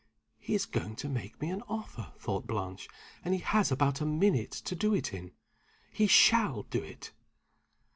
"He 0.39 0.55
is 0.55 0.65
going 0.65 0.95
to 0.95 1.07
make 1.07 1.39
me 1.39 1.51
an 1.51 1.61
offer," 1.69 2.11
thought 2.17 2.47
Blanche; 2.47 2.87
"and 3.23 3.35
he 3.35 3.39
has 3.41 3.71
about 3.71 4.01
a 4.01 4.03
minute 4.07 4.49
to 4.51 4.73
do 4.73 4.95
it 4.95 5.13
in. 5.13 5.31
He 5.91 6.07
shall 6.07 6.63
do 6.63 6.81
it!" 6.81 7.11